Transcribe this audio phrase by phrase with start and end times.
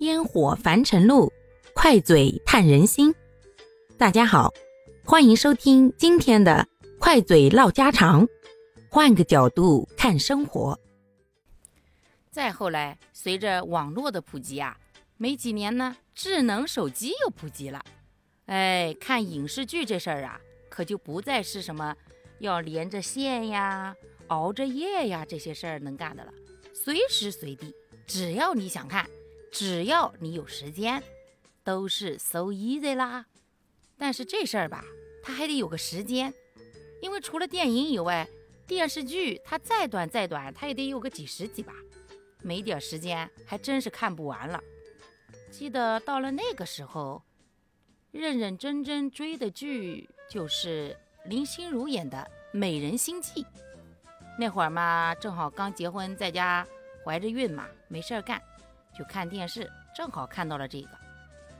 [0.00, 1.32] 烟火凡尘路，
[1.72, 3.14] 快嘴探人心。
[3.96, 4.52] 大家好，
[5.04, 6.66] 欢迎收听今天的
[6.98, 8.26] 快嘴唠家常，
[8.90, 10.78] 换个角度看生活。
[12.28, 14.76] 再后来，随着网络的普及啊，
[15.16, 17.80] 没几年呢，智能手机又普及了。
[18.46, 21.94] 哎，看影视剧这事儿啊，可就不再是什么
[22.40, 23.94] 要连着线呀、
[24.26, 26.34] 熬着夜呀这些事儿能干的了，
[26.74, 27.72] 随时随地。
[28.06, 29.08] 只要你想看，
[29.54, 31.00] 只要你有时间，
[31.62, 33.24] 都是 so easy 啦。
[33.96, 34.84] 但是这事儿吧，
[35.22, 36.34] 它还得有个时间，
[37.00, 38.28] 因为除了电影以外，
[38.66, 41.72] 电视剧它再短再短，它也得有个几十集吧。
[42.42, 44.60] 没点时间，还真是看不完了。
[45.52, 47.22] 记得到了那个时候，
[48.10, 52.18] 认认真真追的剧就是林心如演的
[52.50, 53.44] 《美人心计》。
[54.36, 56.66] 那会儿嘛，正好刚结婚，在家。
[57.04, 58.42] 怀着孕嘛，没事儿干，
[58.96, 60.90] 就看电视，正好看到了这个，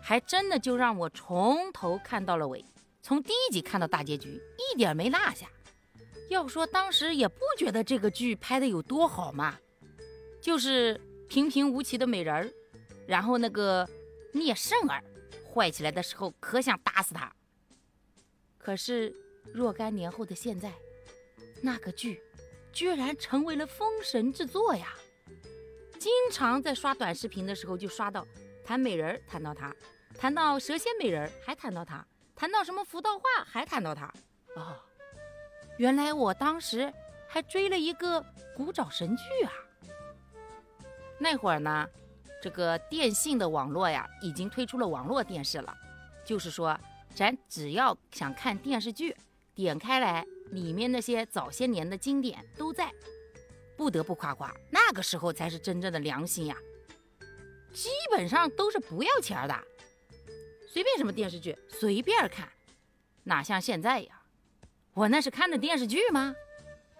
[0.00, 2.64] 还真的就让我从头看到了尾，
[3.02, 5.48] 从第一集看到大结局，一点没落下。
[6.30, 9.58] 要说当时也不觉得这个剧拍的有多好嘛，
[10.40, 12.50] 就是平平无奇的美人儿，
[13.06, 13.86] 然后那个
[14.32, 15.02] 聂胜儿
[15.52, 17.30] 坏起来的时候，可想打死他。
[18.56, 19.14] 可是
[19.52, 20.72] 若干年后的现在，
[21.60, 22.20] 那个剧
[22.72, 24.94] 居然成为了封神之作呀！
[26.04, 28.26] 经常在刷短视频的时候就刷到
[28.62, 29.70] 谈美人，谈到他；
[30.18, 32.04] 谈到蛇蝎美人，还谈到他；
[32.36, 34.04] 谈到什么福道话，还谈到他。
[34.54, 34.76] 哦，
[35.78, 36.92] 原来我当时
[37.26, 38.22] 还追了一个
[38.54, 39.52] 古早神剧啊！
[41.18, 41.88] 那会儿呢，
[42.42, 45.74] 这个电信的网络呀，已经推出了网络电视了，
[46.22, 46.78] 就是说，
[47.14, 49.16] 咱只要想看电视剧，
[49.54, 52.92] 点开来，里面那些早些年的经典都在。
[53.76, 56.56] 不得不夸夸，那个时候才是真正的良心呀！
[57.72, 59.60] 基本上都是不要钱的，
[60.68, 62.48] 随便什么电视剧随便看，
[63.24, 64.22] 哪像现在呀？
[64.92, 66.34] 我那是看的电视剧吗？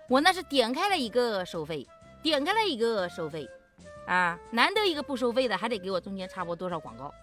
[0.09, 1.87] 我那是点开了一个收费，
[2.23, 3.49] 点开了一个收费，
[4.07, 7.15] 啊，难得一个不收费的，还得给我中间插播多少广告？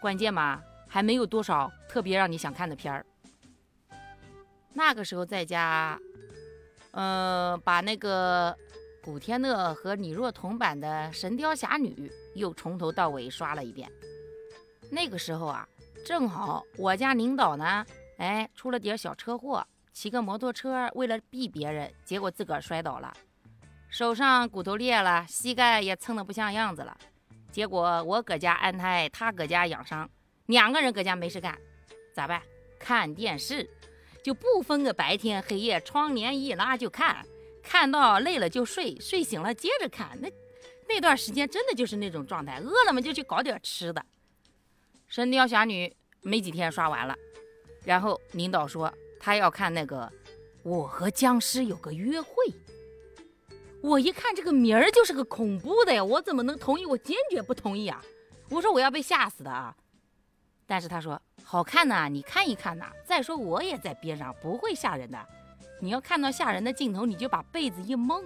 [0.00, 3.04] 关键嘛，还没有多少特别让你想看的片儿。
[4.72, 5.98] 那个时候在家。
[6.98, 8.56] 嗯，把那个
[9.02, 11.90] 古天乐和李若彤版的《神雕侠侣》
[12.34, 13.86] 又从头到尾刷了一遍。
[14.90, 15.68] 那个时候啊，
[16.06, 17.84] 正好我家领导呢，
[18.16, 23.12] 哎，出了点小车祸，骑个摩托车为了避别人，结果自个儿摔倒了，
[23.90, 26.96] 手上骨头裂了，膝盖也蹭得不像样子了。
[27.52, 30.08] 结果我搁家安胎，他搁家养伤，
[30.46, 31.58] 两个人搁家没事干，
[32.14, 32.40] 咋办？
[32.78, 33.68] 看电视。
[34.26, 37.24] 就不分个白天黑夜，窗帘一拉就看，
[37.62, 40.20] 看到累了就睡，睡醒了接着看。
[40.20, 40.28] 那
[40.88, 44.00] 那段时间真的就是那种状态，饿了嘛就去搞点吃的。
[45.06, 45.86] 《神雕侠侣》
[46.22, 47.16] 没几天刷完了，
[47.84, 50.00] 然后领导说他要看那个
[50.64, 52.28] 《我和僵尸有个约会》。
[53.80, 56.84] 我一看这个名儿就是个恐怖的呀，我怎么能同意？
[56.84, 58.02] 我坚决不同意啊！
[58.50, 59.76] 我说我要被吓死的啊！
[60.66, 61.22] 但是他说。
[61.48, 62.90] 好看呐，你看一看呐。
[63.04, 65.26] 再说我也在边上，不会吓人的。
[65.80, 68.24] 你要看到吓人的镜头，你就把被子一蒙，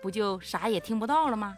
[0.00, 1.54] 不就啥也听不到了吗？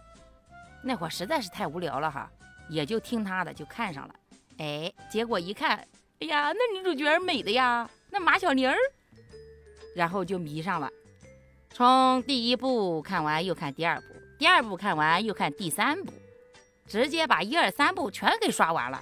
[0.83, 2.29] 那会儿实在是太无聊了哈，
[2.69, 4.15] 也就听他的，就看上了。
[4.59, 5.87] 哎，结果一看，
[6.19, 8.77] 哎呀，那女主角美的呀，那马小玲儿，
[9.95, 10.91] 然后就迷上了。
[11.71, 14.07] 从第一部看完又看第二部，
[14.37, 16.13] 第二部看完又看第三部，
[16.89, 19.01] 直接把一二三部全给刷完了。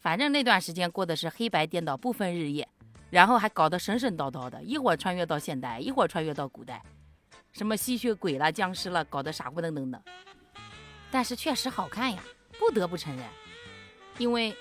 [0.00, 2.66] 反正那段时间过的是黑白颠倒，不分日夜，
[3.10, 6.82] 然后还搞得神神叨叨的，一会儿穿越到现代，一会儿穿越到古代，
[7.52, 10.00] 什么吸血鬼了、僵尸了，搞得傻乎登登的。
[11.10, 12.22] 但是确实好看呀，
[12.58, 13.24] 不得不承认。
[14.18, 14.54] 因为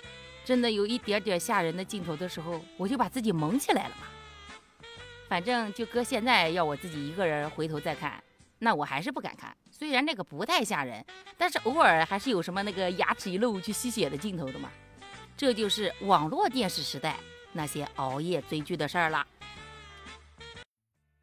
[0.43, 4.07] 真的有一点点吓人的镜头的时候，我就把自己蒙起来了嘛。
[5.27, 8.23] 反正就搁现在要我自己一个人回头再看，
[8.59, 9.55] 那我还是不敢看。
[9.69, 11.05] 虽然那个不太吓人，
[11.37, 14.71] 但是偶尔还是有什么那个牙齿一露去吸血的镜头的嘛。
[15.37, 17.15] 这就是网络电视时代
[17.53, 19.25] 那些熬夜追剧的事儿了。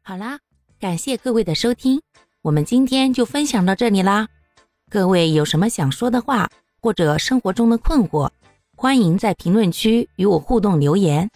[0.01, 0.39] 好啦，
[0.79, 2.01] 感谢各位的收听，
[2.41, 4.29] 我们今天就分享到这里啦。
[4.89, 6.49] 各位有什么想说的话，
[6.81, 8.29] 或者生活中的困惑，
[8.77, 11.29] 欢迎在评论区与我互动留言，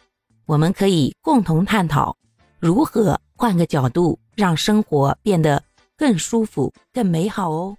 [0.45, 2.15] 我们可以共同探讨
[2.59, 5.61] 如何换个角度让生活变得
[5.97, 7.75] 更舒服、更美好哦。